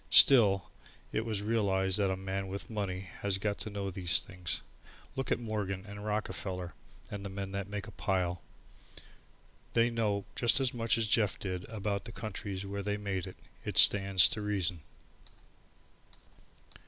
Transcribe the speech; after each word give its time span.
Still, 0.09 0.71
it 1.11 1.25
was 1.27 1.43
realized 1.43 1.99
that 1.99 2.09
a 2.09 2.17
man 2.17 2.47
with 2.47 2.71
money 2.71 3.01
has 3.19 3.37
got 3.37 3.59
to 3.59 3.69
know 3.69 3.91
these 3.91 4.19
things. 4.19 4.63
Look 5.15 5.31
at 5.31 5.37
Morgan 5.37 5.85
and 5.85 6.03
Rockefeller 6.03 6.73
and 7.11 7.21
all 7.21 7.23
the 7.25 7.35
men 7.35 7.51
that 7.51 7.69
make 7.69 7.85
a 7.85 7.91
pile. 7.91 8.41
They 9.73 9.91
know 9.91 10.25
just 10.35 10.59
as 10.59 10.73
much 10.73 10.97
as 10.97 11.05
Jeff 11.05 11.37
did 11.37 11.65
about 11.65 12.05
the 12.05 12.11
countries 12.11 12.65
where 12.65 12.81
they 12.81 12.97
make 12.97 13.27
it. 13.27 13.37
It 13.63 13.77
stands 13.77 14.27
to 14.29 14.41
reason. 14.41 14.81